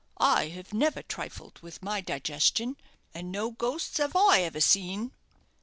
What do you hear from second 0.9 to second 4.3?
trifled with my digestion, and no ghostes have